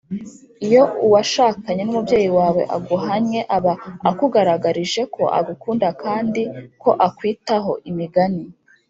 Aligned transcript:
Iyo 0.67 0.83
uwashakanye 1.05 1.81
n 1.83 1.87
umubyeyi 1.93 2.29
wawe 2.37 2.61
aguhannye 2.75 3.41
aba 3.57 3.73
akugaragarije 4.09 5.01
ko 5.15 5.23
agukunda 5.39 5.87
kandi 6.03 6.41
ko 6.81 6.89
akwitaho 7.07 7.71
Imigani 7.91 8.43